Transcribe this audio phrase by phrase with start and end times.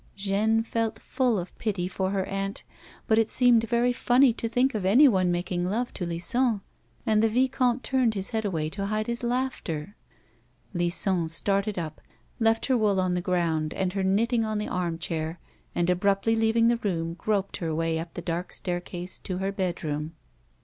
[0.15, 2.63] Jeanne felt full of pity for her aunt,
[3.05, 6.61] but it seemed very funny to think of anyone making love to Lison,
[7.05, 9.95] and the vicomte turned his head away to hide his laughter.
[10.73, 12.01] Lison started up,
[12.39, 15.39] left her wool on the ground and her knitting on the armchair,
[15.75, 20.13] and abruptly leaving the room groped her way up the dark staircase to her bedroom.